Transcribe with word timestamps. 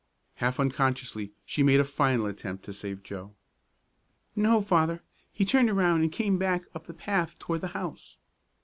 Half 0.37 0.59
unconsciously 0.59 1.31
she 1.45 1.61
made 1.61 1.79
a 1.79 1.83
final 1.83 2.25
attempt 2.25 2.65
to 2.65 2.73
save 2.73 3.03
Joe. 3.03 3.35
"No, 4.35 4.59
Father, 4.59 5.03
he 5.31 5.45
turned 5.45 5.69
around 5.69 6.01
and 6.01 6.11
came 6.11 6.39
back 6.39 6.63
up 6.73 6.85
the 6.87 6.93
path 6.95 7.37
toward 7.37 7.61
the 7.61 7.67
house." 7.77 8.17